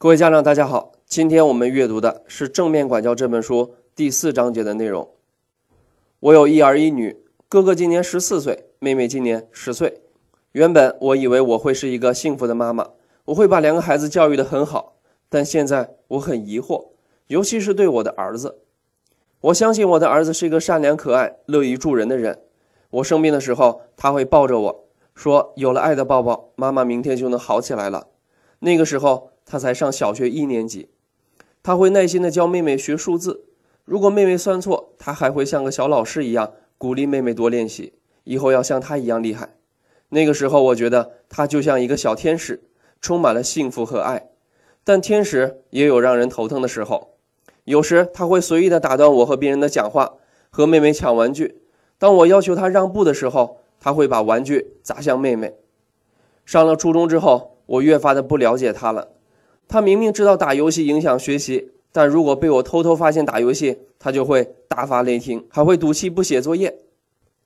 [0.00, 5.10] 各位家长，大家好，今天我们阅读的是《正面管教》这本书第四章节的内容。
[6.20, 7.16] 我有一儿一女，
[7.48, 10.02] 哥哥今年十四岁，妹妹今年十岁。
[10.52, 12.90] 原本我以为我会是一个幸福的妈妈，
[13.24, 14.94] 我会把两个孩子教育得很好，
[15.28, 16.90] 但现在我很疑惑，
[17.26, 18.60] 尤其是对我的儿子。
[19.40, 22.38] 我相信我的儿子是一个善良可爱、乐于助人的人。
[22.90, 24.84] 我生病的时候，他会抱着我
[25.16, 28.06] 说：“有了爱的抱抱，妈妈明天就能好起来了。”
[28.62, 29.32] 那个时候。
[29.50, 30.90] 他才上小学一年级，
[31.62, 33.46] 他会耐心的教妹妹学数字。
[33.86, 39.54] 如果妹妹算错，他还会像个小老师一样鼓励妹妹多练习，以后要像他一样厉害。
[40.10, 42.62] 那个时候，我觉得他就像一个小天使，
[43.00, 44.28] 充满了幸福和爱。
[44.84, 47.14] 但天使也有让人头疼的时候，
[47.64, 50.16] 有时他会随意的打断我和别人的讲话，
[50.50, 51.62] 和妹妹抢玩具。
[51.96, 55.54] 当我要求他让步的时候，他会把玩具砸向妹妹。
[56.44, 59.08] 上了初中之后，我越发的不了解他了。
[59.68, 66.78] 他明明知道打游戏影响学习，但如果被我偷偷发现打游戏，他就会大发雷霆，还会赌气不写作业。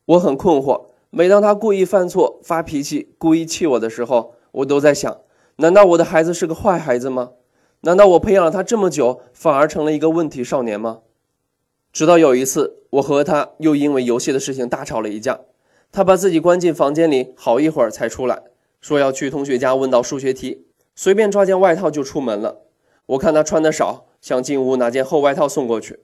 [0.04, 5.18] 我很困惑，每当他故意犯错、发脾气、故意气我的时候，我都在想：
[5.56, 7.32] 难道我的孩子是个坏孩子吗？
[7.80, 11.00] 难道我培养了他这么久，反而成了一个问题少年吗？
[11.92, 15.40] 直到有一次，我和他又因为游戏的事情大吵了一架，
[15.90, 18.44] 他把自己关进房间里好一会儿才出来，
[18.80, 20.66] 说要去同学家问道数学题。
[20.94, 22.62] 随便抓件外套就出门了。
[23.06, 26.00] 我看他穿的少，想进屋拿件厚外套送过去。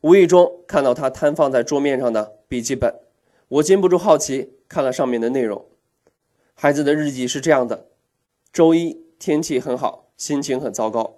[0.00, 2.94] 无意中看到他摊放在桌面上的笔记本，
[3.48, 5.64] 我禁不住好奇，看了上面的内容。
[6.54, 7.86] 孩子的日记是这样的：
[8.52, 11.14] 周一天气很好，心情很糟糕。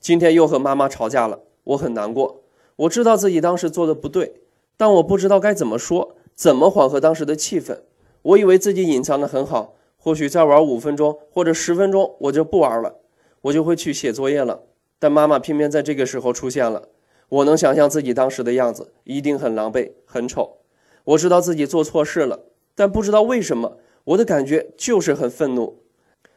[0.00, 2.42] 今天又和妈妈吵架了，我很难过。
[2.76, 4.40] 我知道自己当时做的不对，
[4.76, 7.80] 但我不知道该怎么说，怎么缓和当时的气氛。
[8.22, 9.74] 我以为自己隐藏的很好。
[10.04, 12.96] 或许再玩五分钟或者十分钟，我就不玩了，
[13.42, 14.62] 我就会去写作业了。
[14.98, 16.88] 但妈妈偏偏在这个时候出现了，
[17.28, 20.58] 我能想象自己当时的样子，一定很狼狈、很丑。
[21.04, 25.84] 我知道自己做错事了，但不知道为什么，我的感觉就是很愤怒。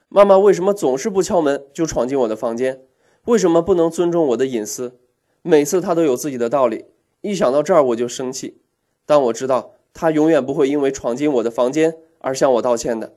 [0.09, 2.83] 妈妈为什么总是不敲门就闯进我的房间？
[3.25, 4.99] 为什么不能尊重我的隐私？
[5.41, 6.85] 每次她都有自己的道理，
[7.21, 8.61] 一想到这儿我就生气。
[9.07, 13.13] 但我知道她永远不会因为闯进我的房间而向我道歉的。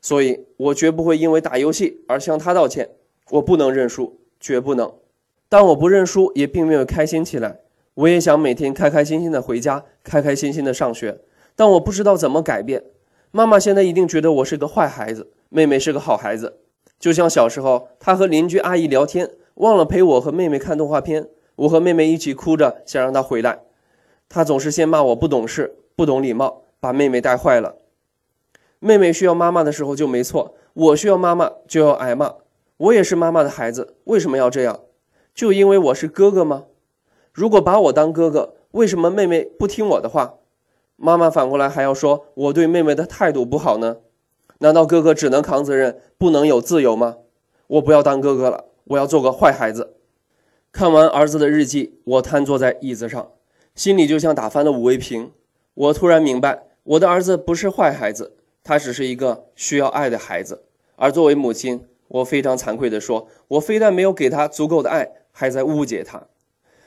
[0.00, 2.90] 所以，我绝不会因为打游戏而向他道歉。
[3.30, 4.92] 我不能认输，绝不能。
[5.48, 7.60] 但我不认输，也并没有开心起来。
[7.94, 11.20] 我也想每天开开心心的回家，开开心心的上学。
[11.56, 12.84] 但我不知道怎么改变。
[13.30, 16.58] 妈妈现在一定觉得我是个坏孩子，妹妹是个好孩子。
[16.98, 21.28] 就像小时候，她和邻居阿姨聊天，忘了陪我和妹妹看动画片。
[21.56, 23.58] 我和妹妹一起哭着想让她回来，
[24.28, 27.74] 她总是先骂我不懂事、不懂礼貌，把妹妹带坏了。
[28.80, 32.34] 妹妹需要妈妈的时候就没错，我需要妈妈就要挨骂。
[32.76, 34.80] 我也是妈妈的孩子，为什么要这样？
[35.34, 36.66] 就因为我是哥哥吗？
[37.32, 40.34] 如果把我当哥哥，为什么妹妹不听我的话？
[40.96, 43.98] 妈妈反过来还要说我对妹妹的态度不好呢？
[44.58, 47.18] 难道哥哥只能扛责任，不能有自由吗？
[47.66, 49.96] 我不要当哥哥了，我要做个坏孩子。
[50.70, 53.30] 看完儿子的日记，我瘫坐在椅子上，
[53.74, 55.32] 心里就像打翻了五味瓶。
[55.74, 58.37] 我突然明白，我的儿子不是坏孩子。
[58.68, 60.62] 他只是一个需要爱的孩子，
[60.96, 66.26] 而作为母亲，我非常惭愧地说，我非但没有给他足够的爱，还在误解他。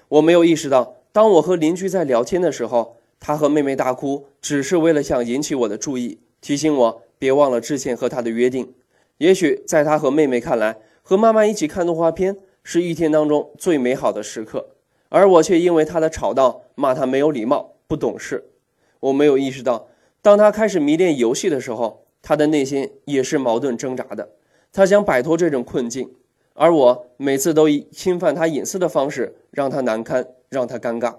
[0.07, 8.71] 我没有意识到，当我和邻居在聊天的时候，他和妹妹大哭，只是为了想引起我的注意，提醒我别忘了之前和他的约定。
[9.17, 14.67] 也许在他和妹妹看来，和妈妈一起看动画片是一天当中最美好的时刻，
[15.09, 18.51] 而我却因为他的吵闹，骂他没有礼貌、不懂事。
[18.99, 19.87] 我没有意识到。
[20.21, 24.29] 当他开始迷恋游戏的时候，他的内心也是矛盾挣扎的。
[24.71, 26.13] 他想摆脱这种困境，
[26.53, 31.15] 而我每次都以侵犯他隐私的方式让他难堪，让他尴尬。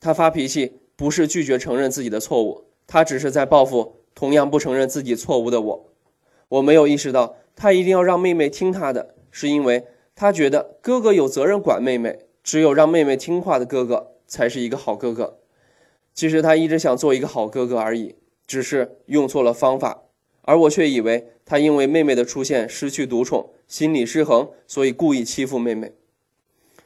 [0.00, 5.92] 他发脾气不是拒绝承认自己的错误，他只是在报复同样不承认自己错误的我。
[6.48, 9.84] 我没有意识到，他一定要让妹妹听他的，是因为
[10.14, 15.38] 他觉得哥哥有责任管妹妹，只有让妹妹听话的哥哥才是一个好哥哥。
[16.12, 18.14] 其实他一直想做一个好哥哥而已，
[18.46, 20.02] 只是用错了方法，
[20.42, 25.92] 而我却以为他因为妹妹的出现失去独宠，心理失衡，所以故意欺负妹妹。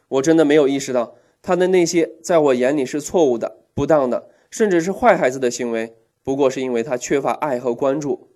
[0.09, 8.29] 我真的没有意识到他的那些在我眼里是错误的、不当的，甚至是坏孩子的行为，不过是因为他缺乏爱和关注。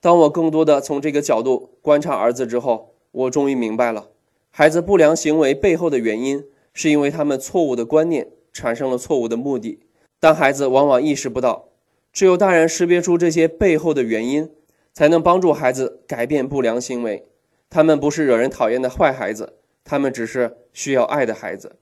[0.00, 4.10] 当我更多的从这个角度观察儿子之后，我终于明白了，
[4.50, 9.80] 孩子不良行为背后的原因，是因为他们错误的观念产生了错误的目的。
[10.20, 11.69] 但孩子往往意识不到，
[12.12, 14.50] 只有大人识别出这些背后的原因，
[14.92, 17.26] 才能帮助孩子改变不良行为。
[17.68, 19.54] 他们不是惹人讨厌的坏孩子，
[19.84, 21.76] 他们只是需要爱的孩子。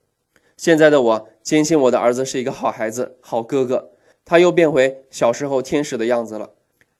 [0.57, 3.93] 现在的我坚信我的儿子是一个好孩子、好哥哥，
[4.25, 6.51] 他又变回小时候天使的样子了。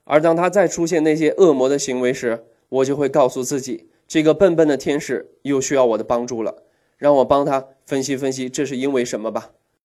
[0.05, 6.63] 而当他再出现那些恶魔的行为时，我就会告诉自己，这个笨笨的天使又需要我的帮助了，
[6.97, 9.51] 让我帮他分析分析这是因为什么吧。